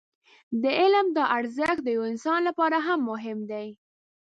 د 0.61 0.63
علم 0.79 1.07
دا 1.17 1.23
ارزښت 1.37 1.79
د 1.83 1.87
يوه 1.95 2.07
انسان 2.11 2.39
لپاره 2.49 2.77
هم 2.87 2.99
مهم 3.11 3.39
دی. 3.51 3.67